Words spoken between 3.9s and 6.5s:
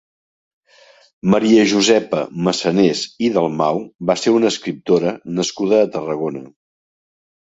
va ser una escriptora nascuda a Tarragona.